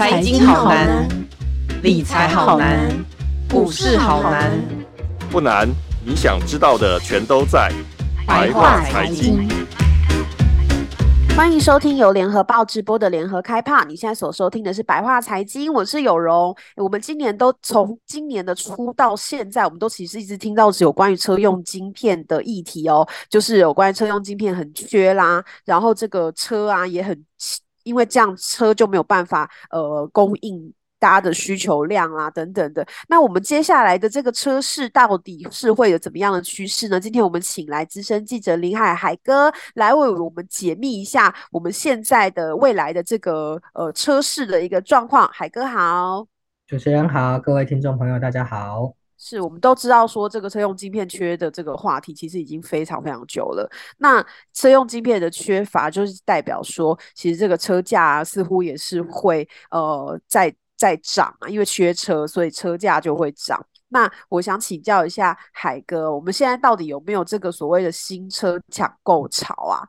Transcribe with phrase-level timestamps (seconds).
[0.00, 1.06] 财经好难，
[1.82, 2.88] 理财好难，
[3.50, 4.50] 股市好难。
[5.30, 5.68] 不难，
[6.02, 7.70] 你想知道的全都在
[8.26, 9.46] 白话财经。
[11.36, 13.84] 欢迎收听由联合报直播的联合开趴。
[13.84, 16.56] 你现在所收听的是白话财经，我是有容。
[16.76, 27.22] 我们今年都从今年的初到现在，我们都其实一直听到是有关于车用晶片的议题哦，就是有关于车用晶片很缺啦，然后这个车啊也很。
[27.90, 32.86] 因为这样车就没有办法呃供应大家的需求量啊等等的。
[33.08, 37.00] 那我们接下来的这个车市到底是会有怎么样的趋势呢？
[37.00, 45.28] 今天我们请来资深记者林海海哥来为我们解密一下我们现在的未来的这个呃车市的一个状况。
[45.32, 46.24] 海哥好，
[46.68, 48.99] 主持人好，各位听众朋友大家好。
[49.22, 53.70] 是我们都知道说这个车用晶片缺的这个话题，其实已经非常非常久了。
[53.98, 54.24] 那
[54.54, 63.62] 车用晶片的缺乏，就是代表说，其实这个车价，似乎也是会呃在在涨啊，因为缺车，所以车价就会涨。
[63.90, 69.84] 那我想请教一下海哥，我们现在到底有没有这个所谓的新车抢购潮啊？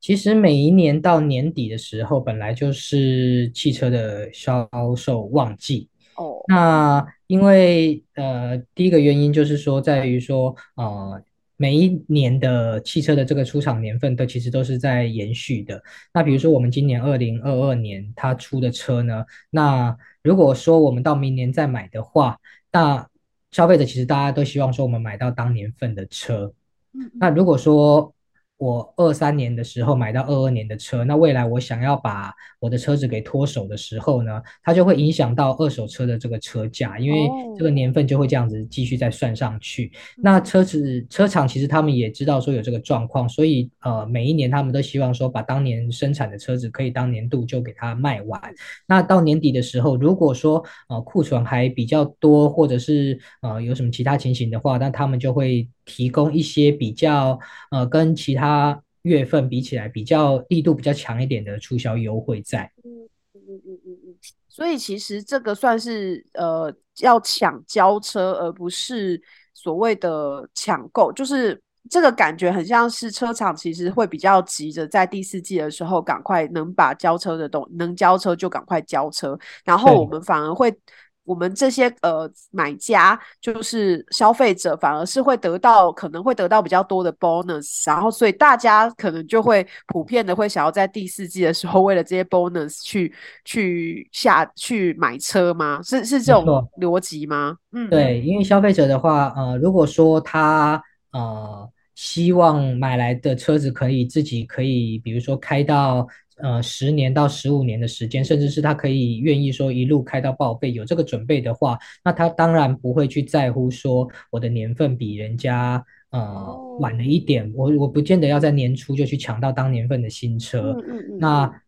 [0.00, 5.88] 其实每一年到年底的时候，本来就是汽车的销售旺季。
[6.16, 11.22] 哦，那因为呃，第一个原因就是说，在于说，呃，
[11.56, 15.82] 每一年的汽车的这个出厂年份都其实都是在延续的。
[16.12, 22.38] 那比如说我们今年二零二二年它出的车呢，那如果说我们到明年再买的话，
[22.72, 23.08] 那
[23.50, 26.52] 消费者其实大家都希望说我们买到当年份的车。
[26.92, 28.12] 嗯，那如果说
[28.56, 39.90] 我二三年的时候买到二二年的车，那未来我想要把我的车子给脱手的时候呢，它就会影响到二手车的这个车价，因为这个年份就会这样子继续再算上去。
[40.16, 48.40] 那车子车厂其实他们也知道说有这个状况，所以呃每一年他们都希望说把当年生产的车子可以当年度就给它卖完。
[48.86, 55.68] 那到年底的时候，如果说呃库存还比较多，或者是呃有什么其他情形的话，那他们就会。
[55.84, 57.38] 提供一些比较
[57.70, 62.72] 呃跟其他月份比起来比较力度比较强一点的促销优惠在。
[62.82, 64.14] 嗯嗯嗯嗯嗯嗯。
[64.48, 69.20] 所以其实这个算是呃要抢交车，而不是
[69.52, 71.12] 所谓的抢购。
[71.12, 80.74] 就是这个感觉很像是车厂其实会比较急着在第四季的时候赶快能把交车的东能交车就赶快交车，然后我们反而会。
[81.24, 93.12] 我们这些呃买家就是消费者，反而是会得到可能会得到比较多的 bonus，然后所以大家可能就会普遍的会想要在第四季的时候为了这些 bonus 去
[93.44, 95.80] 去下去买车吗？
[95.82, 96.44] 是是这种
[96.80, 97.56] 逻辑吗？
[97.72, 106.06] 嗯，对，因为消费者的话，呃，如果说他呃希望买来的车子可以自己可以，比如说开到。
[106.36, 121.62] 呃，十年到十五年的时间，甚至是他可以愿意说一路开到报废，有这个准备的话，那他当然不会去在乎说我的年份比人家呃晚了一点，我我不见得要在年初就去抢到当年份的新车，嗯嗯嗯，那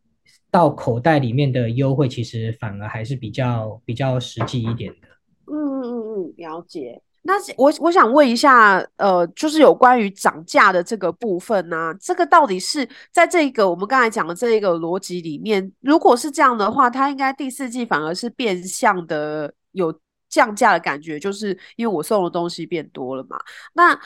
[0.50, 5.08] 到口袋里面的优惠其实反而还是比较比较实际一点的。
[5.46, 7.00] 嗯嗯嗯嗯，了解。
[7.26, 19.92] 那我我想问一下，呃，就是有关于涨价的这个部分呢、这个到底是在这个我们刚才讲的这一个逻辑里面，如果是这样的话，它应该第四季反而是变相的有
[20.28, 23.36] 降价的感觉，就是因为我送的东西变多了嘛。
[23.74, 23.98] 那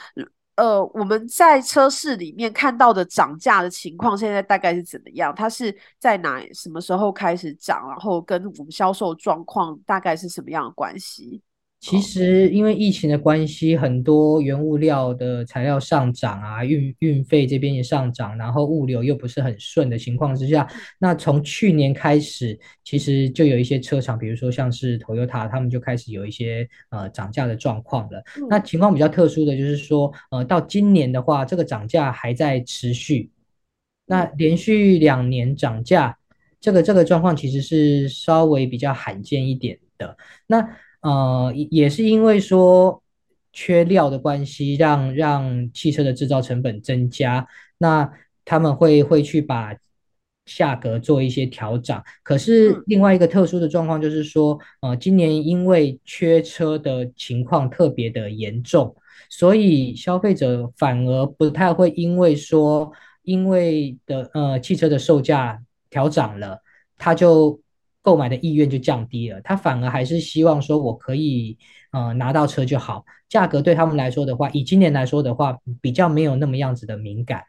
[0.56, 5.34] 呃，我们在车市里面看到的涨价的情况，现在大概是怎么样？
[5.34, 7.88] 它是在哪什么时候开始涨？
[7.88, 11.42] 然后跟我们销售状况大概是什么样的关系？
[11.80, 20.68] 其实，因为疫情的关系，很多原物料的材料上涨啊，运运费这边也上涨，然后物流又不是很顺的情况之下，
[20.98, 28.22] 那从去年开始，其实就有一些车厂，比如说像是 Toyota，他们就开始有一些呃涨价的状况了。
[28.50, 33.30] 那情况比较特殊的就是说，呃，到今年的话，这个涨价还在持续，
[34.04, 36.18] 那连续两年涨价，
[36.60, 40.14] 这个这个状况其实是稍微比较罕见一点的。
[40.46, 43.02] 那呃，也是因为说
[43.52, 47.46] 缺料的关系，让让汽车的制造成本增加，
[47.78, 48.12] 那
[48.44, 49.74] 他们会会去把
[50.44, 51.98] 价格做一些调整。
[52.22, 58.94] 可是另外一个特殊的状况就是说，呃，今年因为缺车的情况特别的严重，
[59.30, 62.92] 所以消费者反而不太会因为说
[63.22, 66.60] 因为的呃汽车的售价调涨了，
[66.98, 67.58] 他就。
[68.02, 71.58] 购买的意愿就降低了，他反而还是希望说，我可以
[71.92, 73.04] 呃拿到车就好。
[73.28, 77.42] 价格对他们来说的话，以今年来说的话，比较没有那么样子的敏感。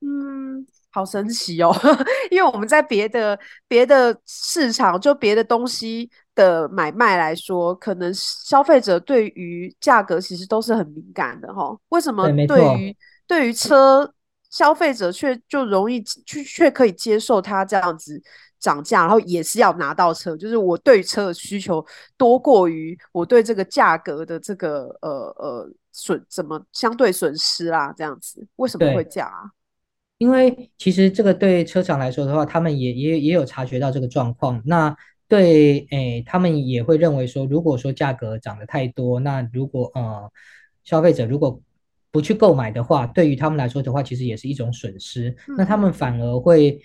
[0.00, 1.74] 嗯，好神奇哦，
[2.30, 11.76] 因为我们在别的别的市场，就别的东西的买卖来说，可能消费者对于价格其实都是很敏感的哈。
[11.88, 12.96] 为什么对于
[13.26, 14.12] 对于车
[14.48, 18.22] 消费者却就容易去却可以接受它这样子
[18.58, 21.84] 涨价，然后也是要拿到车，就是我对车的需求
[22.16, 29.50] 多过于我对这个价格的这个呃呃损怎么相对损失啊，这样子为什么会这样啊？
[30.18, 34.62] 因为其实这个对车厂来说的话，他们也也也有察觉到这个状况。
[34.64, 34.96] 那
[35.28, 40.30] 对，诶，他们也会认为说，如果说价格涨得太多，那如果呃
[40.84, 41.60] 消费者如果
[42.10, 45.36] 不去购买的话，对于他们来说的话，其实也是一种损失。
[45.58, 46.80] 那他们反而会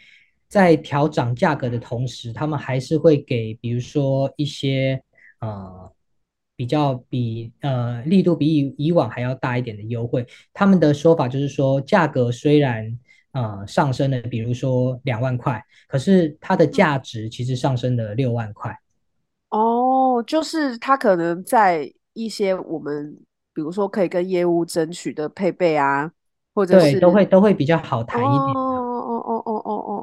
[0.52, 5.02] 在调涨价格的同时，他们还是会给，比如说一些
[5.40, 5.92] 呃。
[6.54, 13.00] 比较比呃力度比以以往还要大一点的优惠，他们的说法就是说，价格虽然
[13.32, 18.78] 呃上升了，比如说两万块，可是它的价值其实上升了六万块。
[19.50, 23.18] 哦，就是它可能在一些我们
[23.56, 26.12] 比如说可以跟业务争取的配备啊，
[26.54, 28.81] 或者是对都会都会比较好谈一点。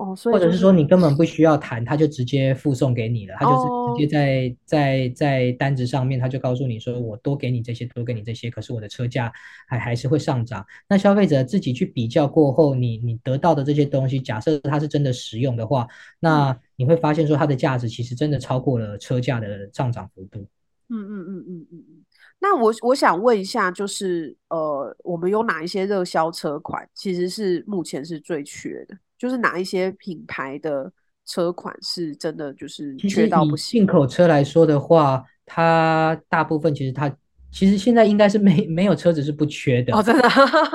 [0.08, 3.62] 哦哦哦哦，所以、就是、或者是说你根本不需要谈，他就直接附送给你了，他就是
[3.94, 4.56] 直接在、oh.
[4.64, 9.32] 在在单子上面，他就告诉你说，我多给你这些，多给你这些，可是我的车价
[9.66, 10.64] 还还是会上涨。
[10.88, 15.86] 那消费者自己去比较过后，你你得到的这些东西，假设它是真的实用的话，
[16.20, 20.46] 那你会发现说它的价值其实真的超过了车价的上涨幅度。
[20.90, 22.04] 嗯嗯嗯嗯嗯嗯。
[22.40, 28.96] 那我我想问一下，就是呃，我们有哪一些热销车款其实是目前是最缺的？
[29.18, 30.90] 就是哪一些品牌的
[31.26, 33.80] 车款是真的就是缺到不行？
[33.80, 37.14] 进口车来说的话，它大部分其实它
[37.50, 39.94] 其实现在应该是没没有车子是不缺的。
[39.94, 40.28] 哦，真的？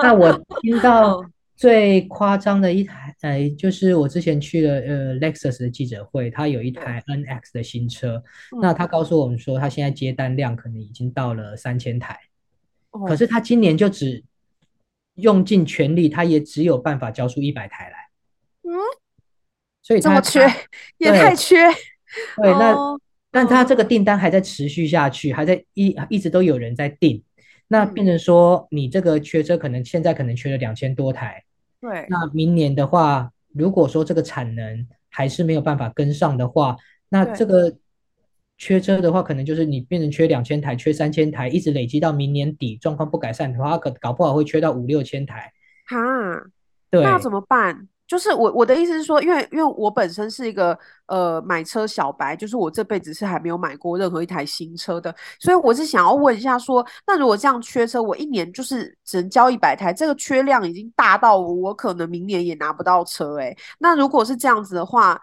[0.04, 0.32] 那我
[0.62, 1.24] 听到
[1.56, 12.20] 最夸张的一台，呃，就是我之前去了呃 Lexus 的记者会，他有一台 NX 的新车，嗯、那他告诉我们说，他现在接单量可能已经到了三千台，
[12.92, 14.24] 哦，可是他今年就只
[15.16, 18.03] 用尽全力，他也只有办法交出一百台来。
[18.74, 18.78] 嗯，
[19.84, 20.42] 所以这么缺
[20.98, 21.56] 也太缺，
[22.38, 23.00] 对，对那、哦、
[23.30, 27.24] 但他这个订单还在持续下去，还在一一直都有人在订，
[27.68, 31.44] 那变成说你这个缺车可能现在可能缺了两千多台，
[31.80, 36.76] 对，那明年的话，如果说这个产能还是没有办法跟上的话，
[37.10, 37.76] 那这个
[38.58, 45.52] 缺车的话，可能就是你变成缺两千台，缺三千台，一直累积到明年底，状况不改善的话，可搞不好会缺到五六千台，
[45.86, 45.98] 哈，
[46.90, 47.88] 对，那要怎么办？
[48.08, 50.78] 就是我我的意思是说，因为因为我本身是一个
[51.08, 63.58] 呃买车小白，就是我这辈子是还没有买过任何一台新车的，所以我是想要问一下说，那如果这样缺车，我一年就是只能交一百台，这个缺量已经大到我可能明年也拿不到车诶。
[63.80, 65.20] 那如果是这样子的话，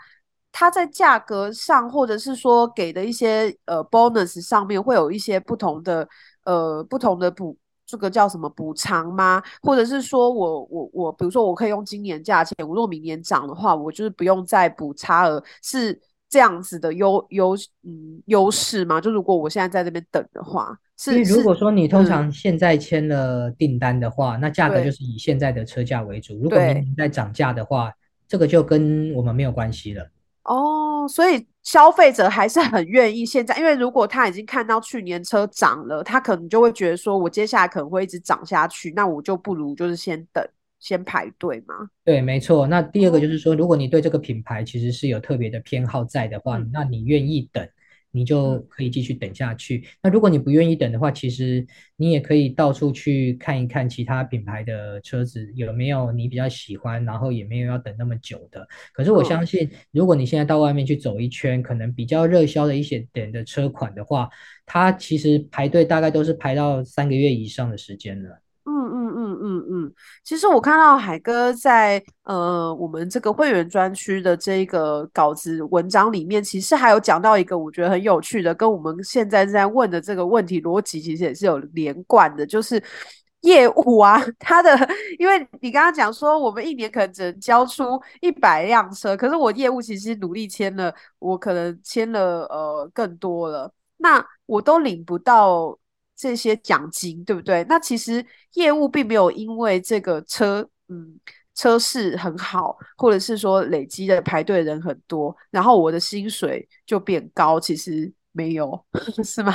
[0.50, 6.08] 它在价格上或者是说给的一些呃 bonus 上面会有一些不同的
[6.44, 7.56] 呃不同的补。
[7.90, 9.42] 这个叫什么补偿吗？
[9.62, 19.00] 或者是说我我我，比如说我可以用今年价钱，我如果明年涨的话，我就是不用再补差额，是这样子的优优嗯优势吗？
[19.00, 26.38] 就如果我现在在这边等的话，是如果说你通常现在签了订单的话，嗯、那价格就是以现在的车价为主。
[26.38, 27.92] 如果明年再涨价的话，
[28.28, 30.08] 这个就跟我们没有关系了。
[30.44, 31.44] 哦，所以。
[31.62, 40.42] 消费者还是很愿意现在， 因为如果他已经看到去年车涨了，他可能就会觉得说，我接下来可能会一直涨下去，那我就不如就是先等，
[40.78, 41.74] 先排队嘛。
[42.04, 42.66] 对，没错。
[42.66, 47.68] 那第二个就是说，如果你对这个品牌其实是有特别的偏好在的话，嗯、那你愿意等。
[48.12, 49.84] 你就可以继续等下去。
[50.02, 58.66] 那如果你不愿意等的话，其实你也可以到处去看一看其他品牌的车子有没有你比较喜欢，然后也没有要等那么久的。
[58.92, 64.28] 可是我相信，如果你现在到外面去走一圈，可能比较热销的一些点的车款的话，
[64.66, 68.40] 它其实排队大概都是排到三个月以上的时间了。
[69.42, 69.92] 嗯嗯，
[70.22, 82.82] 其实我看到海哥在呃我们这个会员专区的这个稿子文章里面，其实还有讲到一个我觉得很有趣的，跟我们现在在问的这个问题逻辑其实也是有连贯的，就是
[83.40, 84.76] 业务啊， 他的
[85.18, 95.76] 因为你刚刚讲说我们一年可能只能交出一百辆车，可是我业务其实努力签了，我可能签了呃更多了，那我都领不到。
[96.20, 97.64] 这些奖金对不对？
[97.66, 98.22] 那其实
[98.54, 101.18] 业务并没有因为这个车，嗯，
[101.54, 108.84] 车市很好，或者是说累积的排队人很多，然后我的薪水就变高，其实没有，
[109.24, 109.54] 是吗？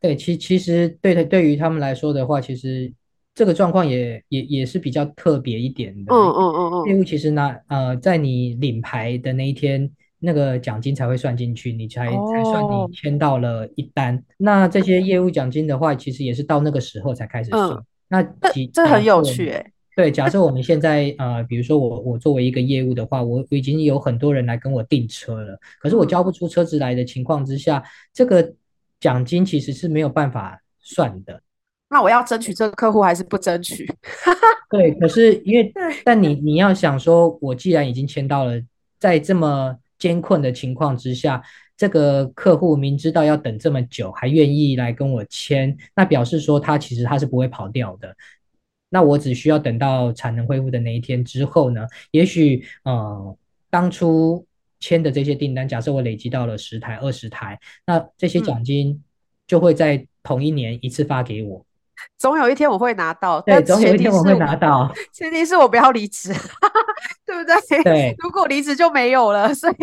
[0.00, 2.92] 对，其其实对的，对于他们来说的话，其实
[3.34, 6.14] 这个状况也也也是比较特别一点的。
[6.14, 9.90] 嗯嗯嗯嗯，业务其实呢，呃，在你领牌的那一天，
[10.20, 14.16] 那个奖金才会算进去，你才才算你签到了一单。
[14.16, 17.70] 哦、那这些业务奖金的话，其实也是到那个时候才开始算。
[17.70, 18.22] 嗯、那
[18.52, 19.72] 几这很有趣哎。
[19.96, 27.82] 对，假设我们现在呃，比如说我我作为一个业务的话，我我已经有很多人来跟我订车了，可是我交不出车子来的情况之下，
[28.12, 28.54] 这个
[29.00, 31.42] 奖金其实是没有办法算的。
[31.90, 33.92] 那我要争取这个客户还是不争取？
[34.70, 35.72] 对，可是因为，
[36.04, 38.60] 但你你要想说，我既然已经签到了，
[39.00, 41.42] 在这么艰困的情况之下，
[41.76, 48.14] 这个客户明知道要等这么久，还愿意来跟我签，那表示说他其实他是不会跑掉的。
[48.90, 53.36] 那我只需要等到产能恢复的那一天之后呢，也许呃，
[53.68, 54.46] 当初
[54.80, 59.02] 签的这些订单，假设我累积到了十台、二十台，那这些奖金
[59.46, 61.64] 就会在同一年一次发给我。
[62.16, 64.90] 总有一天我会拿到，对，总有一天我会拿到。
[65.12, 66.32] 前提是我不要离职，
[67.26, 67.82] 对不对？
[67.84, 69.52] 对，如果离职就没有了。
[69.54, 69.74] 所以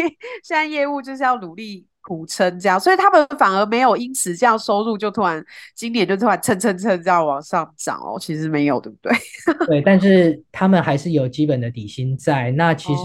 [0.44, 5.44] 现在业务就是要努力苦撑这样，所以他们反而没有因此这样收入就突然
[5.76, 8.18] 今年就突然蹭蹭蹭这样往上涨哦。
[8.20, 9.12] 其实没有，对不对？
[9.68, 12.52] 对，但是他们还是有基本的底薪在。
[12.52, 13.02] 那其实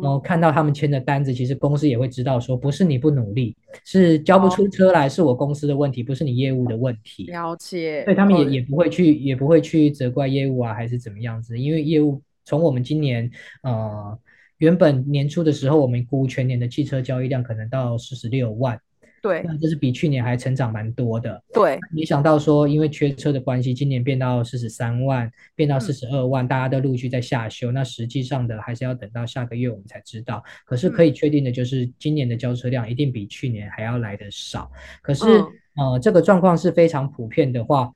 [0.00, 7.26] 我、哦、看到他们签的单子，其实公司也会知道说，不是你不努力，是交不出车来，是我公司的问题，不是你业务的问题。
[7.26, 8.04] 了解。
[8.04, 11.58] 对，他们也也不会去，也不会去责怪业务啊，还是怎么样子？
[11.58, 13.30] 因为业务从我们今年
[13.62, 14.18] 呃。
[14.58, 18.80] 原本年初的时候，我们估全年的汽车交易量可能到四十六万，
[19.20, 21.42] 对，那这是比去年还成长蛮多的。
[21.52, 27.72] 对，没想到说因为缺车的关系，今年变到四十三万，变到四十二万，嗯，大家都陆续在下修。
[27.72, 30.42] 那实际上的还是要等到下个月我们才知道。
[30.64, 34.70] 可是可以确定的就是，今年的交车量一定比去年还要来的少。
[35.02, 37.92] 可是，嗯、呃，这个状况是非常普遍的话，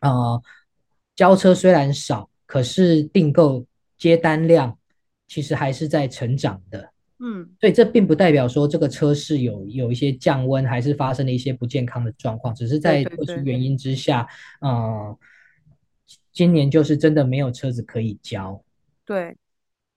[0.00, 0.42] 呃，
[1.16, 3.64] 交车虽然少，可是订购
[3.96, 4.76] 接单量。
[5.28, 14.28] 其实还是在成长的，嗯，所以这并不代表说这个车市有有一些降温，还是发生了一些不健康的状况，只是在特殊原因之下，
[14.60, 15.18] 嗯、呃，
[16.34, 18.62] 今年就是真的没有车子可以交，
[19.06, 19.34] 对，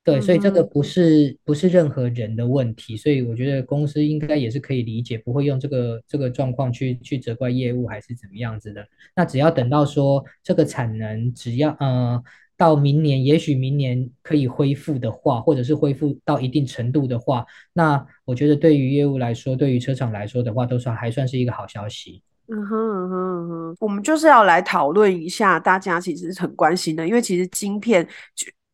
[0.06, 8.88] 对，所以这个不是不是任何人的问题，所以我觉得公司应该也是可以理解，不会用这个这个状况去去责怪业务还是怎么样子的。
[9.14, 12.24] 那只要等到说这个产能，只要呃。
[12.58, 22.22] 到明年，也许明年可以恢复的话，或者是恢复到一定程度的话，那我觉得对于业务来说，对于车厂来说的话，都算还算是一个好消息。
[22.48, 28.08] 嗯哼嗯哼嗯哼，我们就是要来讨论一下，大家其实很关心的，因为其实晶片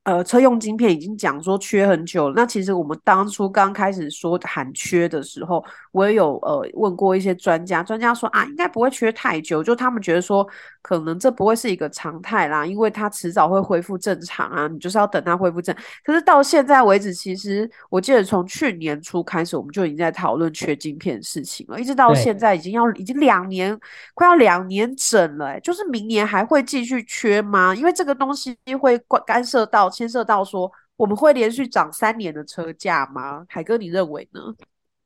[0.04, 2.34] 呃，车用晶片已经讲说缺很久了。
[2.36, 10.46] 那其实我们当初刚开始说喊缺的时候，我也有呃问过一些专家，专家说啊，应该不会缺太久，就他们觉得说
[10.82, 15.76] 可能这不会是一个常态啦，因为它迟早会恢复正常啊，你就是要等它恢复正。
[16.04, 23.80] 可是到现在为止，其实我记得从去年初开始，我们就已经在讨论缺晶片的事情了，一直到现在已经要已经两年，
[24.16, 27.76] 快要两年整了，欸，就是明年还会继续缺吗？
[27.76, 29.92] 因为这个东西会关干涉到。
[29.92, 33.46] 牵涉到说，我们会连续涨三年的车价吗？
[33.50, 34.42] 海哥，你认为呢？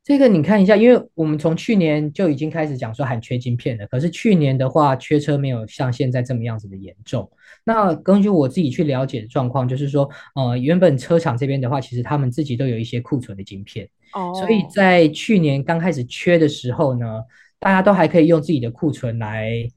[0.06, 7.28] 这个你看一下，因为我们从去年就已经开始讲说喊缺晶片了，可是去年的话，缺车没有像现在这么样子的严重。
[7.64, 13.84] 那根据我自己去了解的状况，就是说，呃，原本车厂这边的话，其实他们自己都有一些库存的晶片，
[14.14, 17.20] 哦，所以在去年刚开始缺的时候呢，
[17.58, 19.68] 大家都还可以用自己的库存来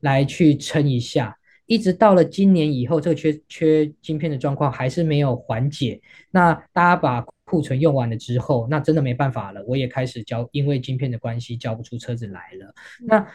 [0.00, 1.36] 来去撑一下。
[1.66, 6.00] 一直到了今年以后，这个缺缺晶片的状况还是没有缓解。
[6.32, 9.64] 那大家把库存用完了之后，那真的没办法了。
[9.66, 12.74] 我也开始交，因为晶片的关系，交不出车子来了。
[13.06, 13.26] 那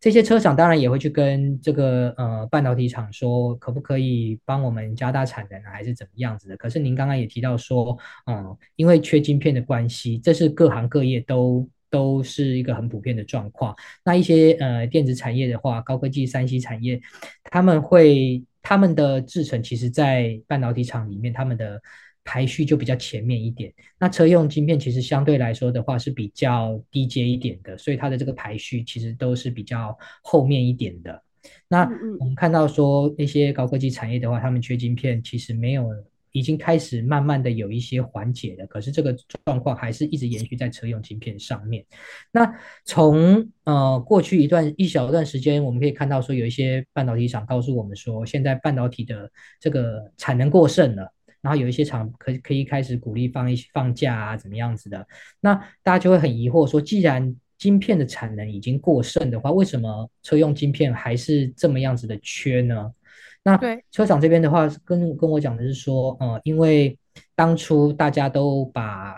[0.00, 6.56] 这些车厂当然也会去跟这个呃半导体厂说，可不可以帮我们加大产能，还是怎么样子的？
[6.56, 7.96] 可是您刚刚也提到说，
[8.26, 11.68] 嗯，因为缺晶片的关系，这是各行各业都。
[11.90, 13.74] 都是一个很普遍的状况。
[14.04, 17.00] 那一些呃电子产业的话，高科技三 C 产业，
[17.44, 21.80] 他们会他们的制程其实，在半导体厂里面，他们的
[22.28, 23.72] 排序就比较前面一点。
[23.98, 31.22] 那车用晶片其实相对来说的话是比较低阶一点的，所以它的这个排序其实都是比较后面一点的。
[31.68, 31.88] 那
[32.20, 35.88] 我们看到说那些高科技产业的话，他们缺晶片其实没有。
[36.32, 39.16] 已经开始慢慢的有一些缓解了，可是这个
[39.46, 41.84] 状况还是一直延续在车用晶片上面。
[42.30, 42.54] 那
[42.84, 55.06] 从呃过去一段一小段时间，我们可以看到说有一些半导体厂告诉我们说，现在半导体的这个产能过剩了，然后有一些厂可可以开始鼓励放一些放假啊，怎么样子的？
[55.40, 62.92] 那大家就会很疑惑说，既然晶片的产能已经过剩的话，为什么车用晶片还是这么样子的缺呢？
[63.42, 63.58] 那
[63.90, 66.98] 车厂这边的话，跟跟我讲的是说，呃，因为
[67.34, 69.16] 当初大家都把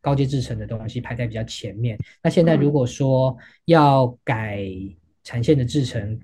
[0.00, 4.64] 高阶制程的东西排在比较前面，那现在如果说要改
[5.24, 6.18] 产线的制程，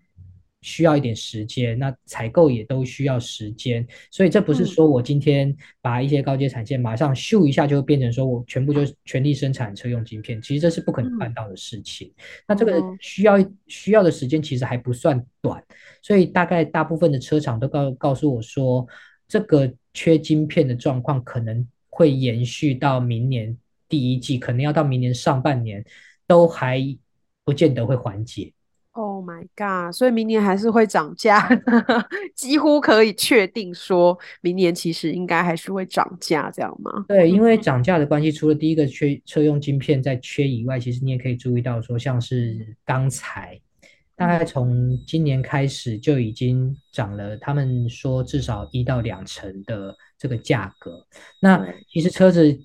[0.63, 12.13] 需要一点时间，那采购也都需要时间，所以这不是说我今天把一些高阶产线马上咻一下就变成说我全部就全力生产车用晶片，其实这是不可能办到的事情。
[12.49, 13.35] 那这个需要
[13.69, 15.63] 需要的时间其实还不算短，
[16.03, 18.85] 所以大概大部分的车厂都告告诉我说，
[19.29, 23.57] 这个缺晶片的状况可能会延续到明年
[23.89, 25.85] 第一季，可能要到明年上半年
[26.27, 26.83] 都还
[27.45, 28.53] 不见得会缓解。
[28.99, 29.93] Oh my god！
[29.95, 31.47] 所以明年还是会涨价，
[32.35, 37.05] 几乎可以确定说明年其实应该还是会涨价，这样吗？
[37.07, 43.61] 对，因为涨价的关系，除了第一个缺车用晶片在缺以外，其实你也可以注意到说，像是钢材，
[44.17, 51.07] 大概从今年开始就已经涨了，他们说至少一到两成的这个价格。
[51.39, 51.63] 那
[51.93, 52.59] 其实车子。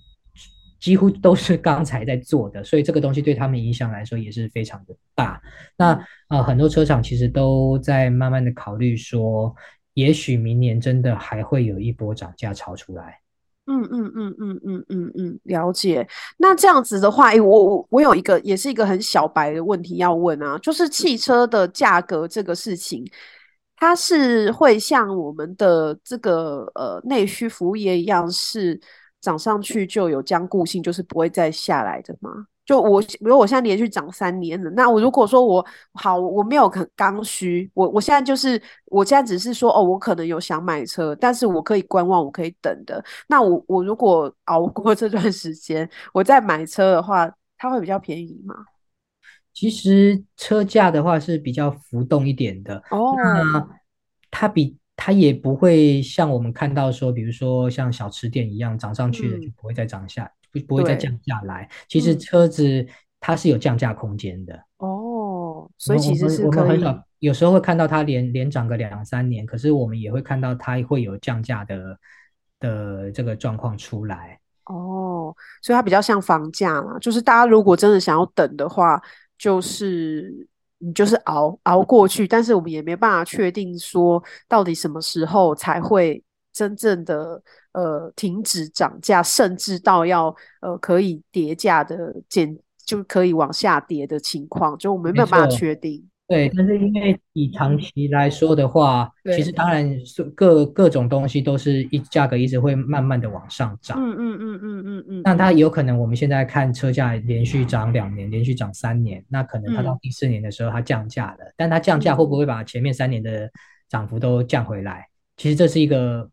[0.81, 5.39] 几乎都是刚才在做的，所以这个东西对他们影响来说也是非常的大。
[5.77, 5.97] 那
[6.27, 9.55] 呃，很多车厂其实都在慢慢的考虑说，
[9.93, 13.19] 也许明年真的还会有一波涨价潮出来。
[13.67, 16.05] 嗯嗯嗯嗯嗯嗯嗯，了解。
[16.37, 23.05] 那这样子的话，诶，我我我有一个也是一个很小白的问题要问啊，就是汽车的价格这个事情，
[23.75, 28.81] 它是会像我们的这个呃内需服务业一样是？
[29.21, 32.47] 涨上去就有僵固性，就是不会再下来的吗？
[32.63, 43.03] 就我，比如我现在连续涨三年了，那我如果说我好，我没有很刚需，我我现在就是，我现在只是说，哦，我可能有想买车，但是我可以观望，我可以等的。
[43.27, 48.55] 那我我如果熬过 这段时间，我再买车的话，它会比较便宜吗？
[49.53, 53.67] 其实车价的话是比较浮动一点的哦，那
[54.29, 54.77] 它比。
[55.03, 61.67] 它也不会像我们看到说，比如说像小吃店一样涨上去了就不会再涨下，不、嗯、不会再降下来。
[61.87, 62.85] 其实车子
[63.19, 66.45] 它是有降价空间的哦，所以其实是。
[66.45, 71.97] 我们很少有时候会看到它连连涨个两三年，可是我们也会看到它会有降价的
[72.59, 79.01] 的这个状况出来哦，所以它比较像房价嘛，就是大家如果真的想要等的话，
[79.35, 80.47] 就是。
[80.81, 87.41] 你就是熬熬过去，但是我们也没办法确定说到底什么时候才会真正的
[87.73, 96.05] 呃停止涨价，甚至到要呃可以跌价的减就可以往下跌的情况，就我们没有办法确定。
[96.31, 103.97] 对，但是因为以长期来说的话，其实当然是各各种东西都是一价格一直会慢慢的往上涨。
[103.99, 105.21] 嗯嗯嗯嗯嗯嗯。
[105.25, 113.51] 那它有可能我们现在看车价连续涨两年，连续涨三年，那可能它到第四年的时候它降价了，但它降价会不会把前面三年的
[113.89, 115.07] 涨幅都降回来？
[115.35, 116.29] 其实这是一个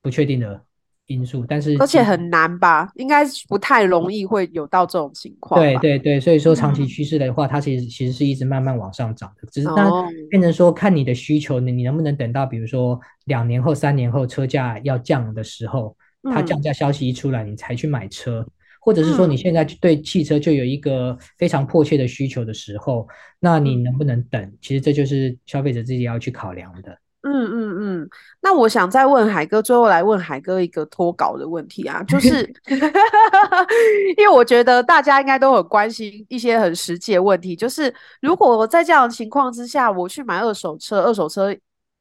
[0.00, 0.62] 不确定的。
[1.06, 5.60] 因素，但是而且很难吧，应该不太容易会有到这种情况。
[5.60, 9.90] 对对对，所以说长期趋势的话，嗯、它其实其实是一直慢慢往上涨的，只是它
[10.30, 15.94] 变成说看你的需求，你你能不能等到比如说两年后、三年后车价要降的时候，
[16.32, 23.06] 它降价消息一出来，你才去买车，嗯、或者是说你现在对汽车就有一个非常迫切的需求的时候，
[23.40, 24.52] 那你能不能等？
[24.62, 26.96] 其实这就是消费者自己要去考量的。
[27.22, 28.08] 嗯嗯嗯，
[28.40, 32.42] 那我想再问海哥，最后来问海哥一个脱稿的问题啊，就是
[34.16, 41.56] 因为我觉得大家应该都很关心一些很实际的问题，就是如果我在这样的情况之下，我去买二手车，二手车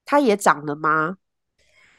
[0.05, 1.17] 它也涨了吗？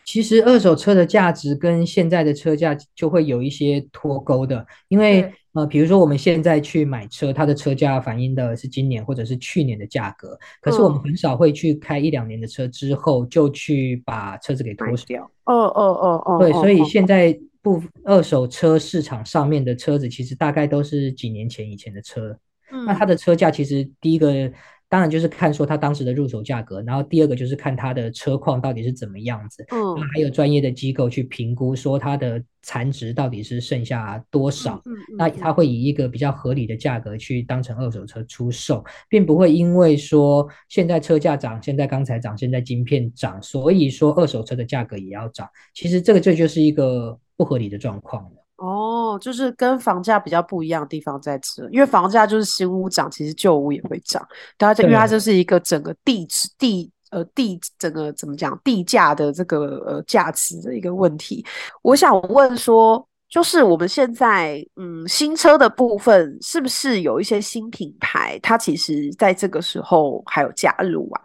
[0.05, 15.25] 其实二手车的价值跟现在的车价就会有一些脱钩的，因为呃，比如说我们现在去买车，它的车价反映的是今年或者是去年的价格，可是我们很少会去开一两年的车之后就去把车子给脱手掉。
[15.45, 22.37] 哦哦哦哦，对，所以现在不二手车市场上面的车子其实大概都是几年前以前的车，
[22.73, 24.51] 嗯，那它的车价其实第一个。
[24.93, 48.31] 当然就是看说他当时的入手价格，然后第二个就是看他的车况到底是怎么样子，嗯，还有专业的机构去评估说他的残值到底是剩下多少，嗯，那他会以一个比较合理的价格去当成二手车出售，并不会因为说现在车价涨，现在钢材涨，现在晶片涨，所以说二手车的价格也要涨，其实这个这就是一个不合理的状况。
[48.63, 54.25] 哦，就是跟房价比较不一样的地方在这，因为房价就是新屋涨，其实旧屋也会涨。
[54.57, 61.45] 它因为它就是一个整个地值地呃地整个怎么讲地价的这个呃价值的一个问题。
[61.83, 71.21] 我想问说，就是我们现在嗯新车的部分，是不是有一些新品牌，它其实在这个时候还有加入啊？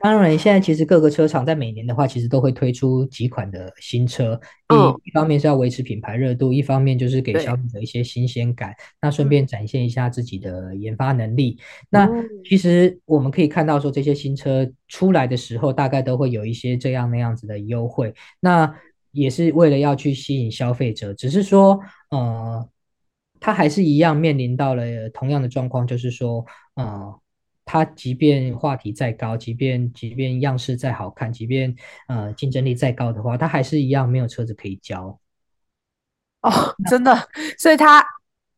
[0.00, 4.38] 当然，现在其实各个车厂在每年的话，其实都会推出几款的新车。
[4.68, 8.74] 嗯，一方面是要维持品牌热度，一方面就是给消费者一些新鲜感。
[9.00, 11.58] 那顺便展现一下自己的研发能力。
[11.90, 12.08] 那
[12.44, 18.14] 其实我们可以看到，说这些新车出来的时候，大概都会有一些这样那样子的优惠。
[18.40, 18.74] 那
[19.12, 22.68] 也是为了要去吸引消费者，只是说，呃，
[23.40, 27.20] 它还是一样面临到了同样的状况，就是说，呃。
[27.64, 31.74] 它即便话题再高，即便即便样式再好看，即便
[32.08, 35.18] 呃竞争力再高的话，它还是一样没有车子可以交。
[36.42, 36.50] 哦，
[36.90, 37.16] 真的，
[37.58, 38.04] 所以它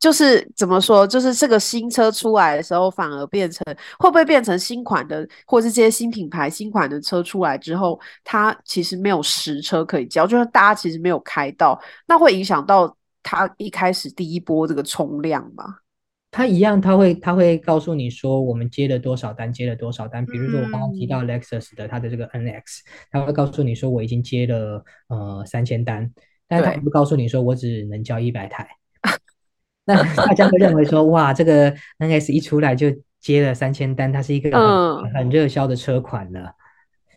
[0.00, 3.64] 就是怎么说，就是这个新车出来的时候，反而变成
[3.98, 15.76] 会不会变成新款的，或是这些新品牌新款的车出来之后，它其实没有实车可以交，就是大家其实没有开到，那会影响到它一开始第一波这个冲量吗？
[16.36, 20.22] 他一样，他会他会告诉你说，我们接了多少单，接了多少单。
[20.26, 26.12] 比如说我刚刚提到 Lexus 的它的这个 NX，他会告诉你说我已经接了呃三千单，
[26.46, 28.68] 但是他不告诉你说我只能交一百台。
[29.86, 34.50] 那大家会认为说，哇，这个 NX 一出来就接了三千单，它是一个
[35.00, 36.52] 很很热销的车款了。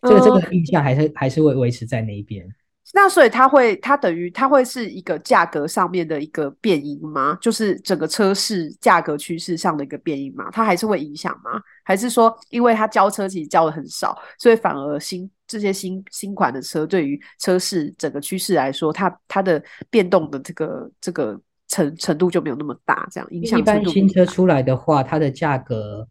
[0.01, 2.47] 这个这个印象还是还是会维持在那一边。
[2.93, 7.37] 那所以它会，它等于它会是一个价格上面的一个变因吗？
[7.39, 10.49] 就是整个车市价格趋势上的一个变因吗？
[10.51, 11.61] 它还是会影响吗？
[11.83, 23.59] 还是说，因为它交车其实交的很少，所以反而新这些新新款的车对于车市整个趋势来说，它它的变动的这个这个程程度就没有那么大，这样影响。
[23.59, 26.07] 一般新车出来的话，它的价格。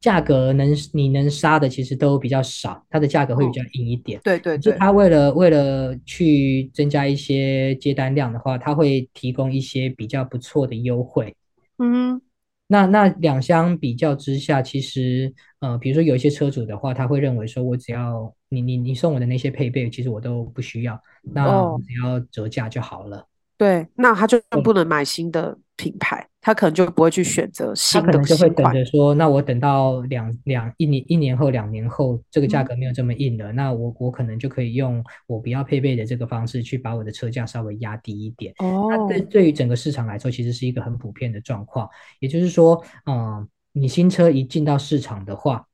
[0.00, 4.18] 价格能你能杀的其实都比较少，它的价格会比较硬一点。
[4.18, 11.36] 哦、对对对，它为了为了去增加一些接单量的话，它会提供一些比较不错的优惠。
[11.78, 12.20] 嗯，
[12.66, 23.18] 那那两相比较之下，其实呃，比如说有一些车主的话，他会认为说，我只要你你你送我的那些配备，其实我都不需要，那我只要折价就好了。
[23.18, 23.26] 哦
[23.60, 28.06] 对，那他就不能买新的品牌，他可能就不会去选择新的。
[28.06, 38.52] 他可能就会等着说，那我等到两两一年一年后两年后，这个价格没有这么硬了，嗯、那我我可能就可以用我不要配备的这个方式去把我的车价稍微压低一点。
[38.58, 41.88] 哦，那对对于整个市场来说，其实是一个很普遍的状况。
[42.18, 45.64] 也就是说，嗯、呃，你新车一进到市场的话，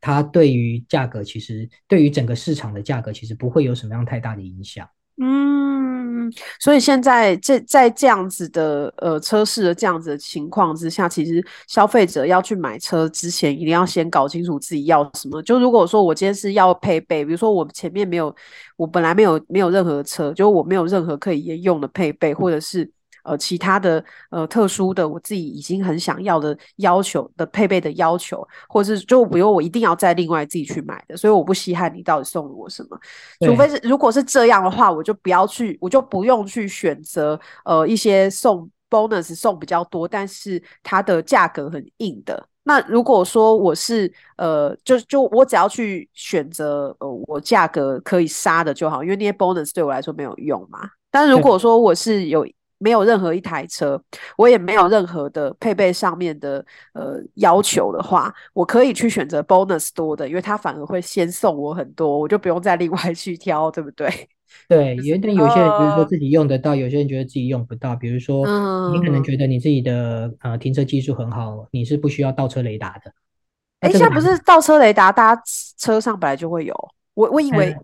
[0.00, 4.86] 它对于价格其实对于整个市场的价格其实不会有什么样太大的影响。
[5.16, 5.53] 嗯，
[6.58, 15.42] 所以现在这在这样子的呃车市的这样子的情况之下，其实消费者要去买车之前，一定要先搞清楚自己要什么。
[15.42, 18.34] 就如果说我今天是要配备，比如说我前面没有，
[18.76, 22.90] 我本来没有没有任何车，就我没有任何可以沿用的配备，或者是。
[23.24, 32.98] 呃，其他的呃特殊的，我自己已经很想要的要求的配备的要求，或者是就比如我一定要再另外自己去买的，所以我不稀罕你到底送了我什么，
[33.44, 42.48] 除非是如果是这样的话，我就不要去，我就不用去选择呃一些送 bonus 送比较多，但是它的价格很硬的。
[42.66, 50.80] 那如果说我是呃，就就我只要去选择呃我价格可以杀的就好，因为那些 bonus 对我来说没有用嘛。
[51.10, 52.46] 但如果说我是有
[52.78, 54.00] 没有任何一台车，
[54.36, 64.08] 我也没有任何的配备上面的呃要求的话，我可以去选择 bonus 多的，因为它反而会先送我很多，我就不用再另外去挑，对不对？
[64.68, 67.96] 对，有点有些人觉得说自己用得到，呃、有些人觉得自己用不到。
[67.96, 68.46] 比如说，
[68.92, 73.12] 你可能觉得你自己的呃停车技术很好，你是不需要倒车雷达的。
[73.80, 75.42] 哎，现在不是倒车雷达，大家
[75.76, 76.74] 车上本来就会有。
[77.14, 77.76] 我我以为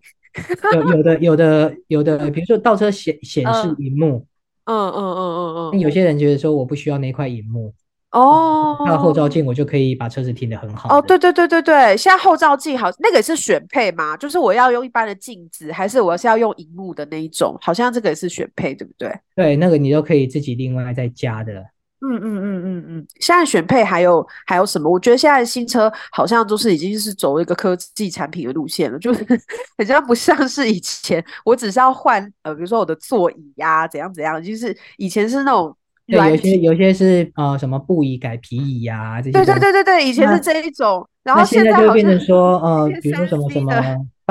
[0.72, 4.24] 有有的有的有的，比如说倒车显显示 荧幕。
[4.70, 7.72] 嗯嗯嗯嗯嗯，有些人觉得说我不需要那块荧幕
[8.12, 10.98] 哦，那后照镜我就可以把车子停得很好。
[10.98, 14.16] 哦，对对对对对，现在后照镜好，那个是选配吗？
[14.16, 17.56] 就是我要用一般的镜子，还是我是要用荧幕的那一种？
[17.60, 19.12] 好像这个也是选配，对不对？
[19.36, 21.64] 对，那个你都可以自己另外再加的。
[22.02, 24.90] 嗯嗯嗯嗯嗯，现在选配还有还有什么？
[24.90, 29.24] 我觉得现在新车好像就是已经是走一个科技产品的路线了，就是
[29.76, 43.72] 好像不像是以前，我只是要换呃，比如说我的座椅呀、啊，怎样怎样，就是以前是那种对，有些有些是呃什么布椅改皮椅呀、啊，这些对对对对对，以前是这一种，然后现在，现在就变成说呃，比如说什么什么。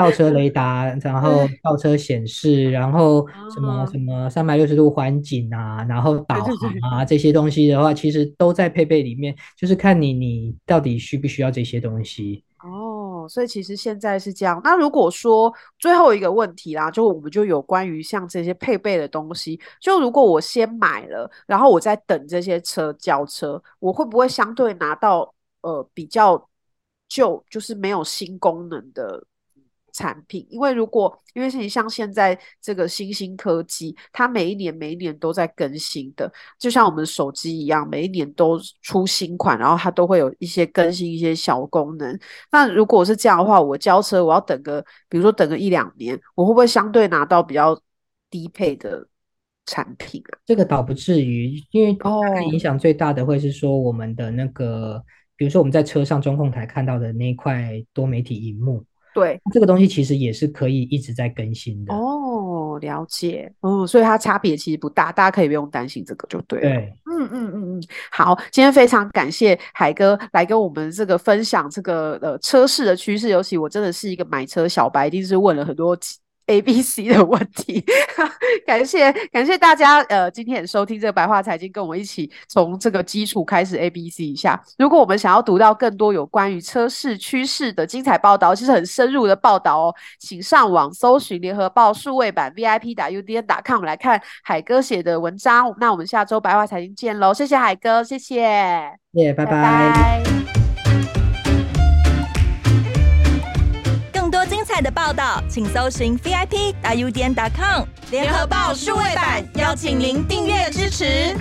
[0.00, 12.42] 倒车雷达，然后倒车显示，然后什么什么三百六十度环景啊，然后导航啊这些东西的话，其实都在配备里面，就是看你你到底需不需要这些东西。
[12.62, 14.58] 哦，所以其实现在是这样。
[14.64, 26.42] 那如果说最后一个问题啦，就我们就有关于像这些配备的东西，就如果我先买了，然后我在等这些车交车，我会不会相对拿到呃比较？
[27.12, 29.20] 旧，就是没有新功能的。
[29.92, 42.18] 产品，因为如果因为你像现在这个新兴科技，它每一年每一年都在更新的，就像我们手机一样，每一年都出新款，然后它都会有一些更新一些小功能。
[42.50, 47.80] 那如果是这样的话，我交车我要等个，比如说等个一两年，我会不会相对拿到比较
[48.28, 49.06] 低配的
[49.66, 50.38] 产品啊？
[50.46, 52.22] 这个倒不至于，因为哦
[52.52, 55.04] 影响最大的会是说我们的那个，哦、
[55.36, 58.84] 比如说我们在车上中控台看到的那块多媒体荧幕。
[59.20, 66.68] 对，这个东西其实也是可以一直在更新的哦，了解，嗯，所以它差别其实不大，大家可以不用担心这个就对了。
[66.68, 75.96] 对，嗯嗯嗯嗯，好，今天非常感谢海哥来跟我们这个分享这个呃车市的趋势，尤其我真的是一个买车小白，一定是问了很多。
[76.50, 77.84] A、B、C 的问题，
[78.66, 84.60] 感谢感谢大家，呃，今天也收听这个白话财经，跟我们一起从这个基础开始 A、B、C 一下。
[84.76, 95.72] 如果我们想要读到更多有关于车市趋势的精彩报道，其实很深入的报道哦，请上网搜寻联合报数位版 VIP 打 UDN 打 com 来看海哥写的文章。
[95.78, 98.40] 那我们下周白话财经见喽，谢谢海哥，谢谢，
[99.12, 100.20] 耶，拜拜。
[100.24, 100.59] 精
[104.82, 111.36] 的报道，请搜寻 VIP 大 U 点 com 联合报数位版，邀请您订阅支持。